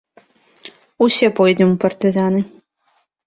Усе 1.07 1.27
пойдзем 1.39 1.69
у 1.75 1.77
партызаны! 1.83 2.41